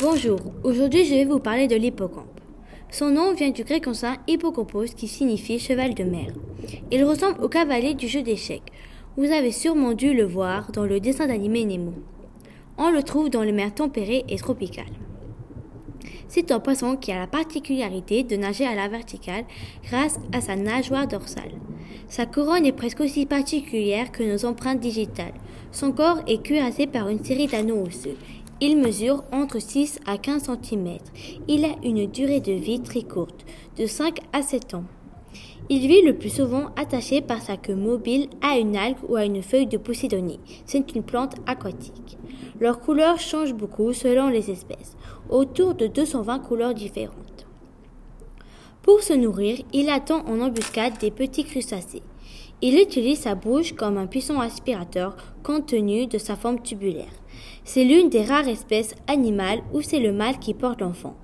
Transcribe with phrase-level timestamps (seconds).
[0.00, 2.40] Bonjour, aujourd'hui je vais vous parler de l'hippocampe.
[2.88, 6.28] Son nom vient du grec ancien hippocampos qui signifie cheval de mer.
[6.92, 8.70] Il ressemble au cavalier du jeu d'échecs.
[9.16, 11.94] Vous avez sûrement dû le voir dans le dessin d'animé Nemo.
[12.76, 14.84] On le trouve dans les mers tempérées et tropicales.
[16.28, 19.46] C'est un poisson qui a la particularité de nager à la verticale
[19.82, 21.54] grâce à sa nageoire dorsale.
[22.08, 25.34] Sa couronne est presque aussi particulière que nos empreintes digitales.
[25.72, 28.16] Son corps est cuirassé par une série d'anneaux osseux
[28.60, 30.98] il mesure entre 6 à 15 cm.
[31.46, 33.44] Il a une durée de vie très courte,
[33.76, 34.84] de 5 à 7 ans.
[35.68, 39.24] Il vit le plus souvent attaché par sa queue mobile à une algue ou à
[39.24, 40.40] une feuille de Posidonie.
[40.64, 42.18] C'est une plante aquatique.
[42.58, 44.96] Leur couleur change beaucoup selon les espèces,
[45.28, 47.46] autour de 220 couleurs différentes.
[48.82, 52.02] Pour se nourrir, il attend en embuscade des petits crustacés.
[52.60, 57.06] Il utilise sa bouche comme un puissant aspirateur compte tenu de sa forme tubulaire.
[57.62, 61.14] C'est l'une des rares espèces animales où c'est le mâle qui porte l'enfant.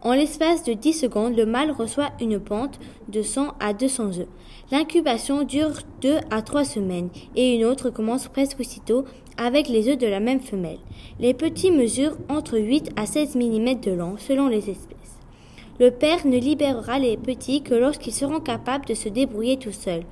[0.00, 4.26] En l'espace de 10 secondes, le mâle reçoit une pente de 100 à 200 œufs.
[4.72, 9.04] L'incubation dure 2 à 3 semaines et une autre commence presque aussitôt
[9.36, 10.80] avec les œufs de la même femelle.
[11.20, 15.20] Les petits mesurent entre 8 à 16 mm de long selon les espèces.
[15.78, 20.04] Le père ne libérera les petits que lorsqu'ils seront capables de se débrouiller tout seuls.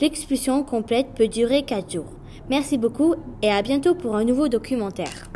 [0.00, 2.12] L'expulsion complète peut durer 4 jours.
[2.50, 5.30] Merci beaucoup et à bientôt pour un nouveau documentaire.